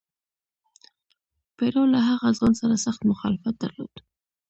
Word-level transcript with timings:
پیرو 1.55 1.83
له 1.93 1.99
هغه 2.09 2.29
ځوان 2.37 2.53
سره 2.61 2.75
سخت 2.85 3.01
مخالفت 3.11 3.55
درلود. 3.61 3.93